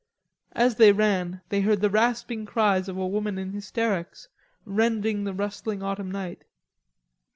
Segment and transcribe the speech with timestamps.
[0.53, 4.29] As they ran, they heard the rasping cries of a woman in hysterics,
[4.65, 6.43] rending the rustling autumn night.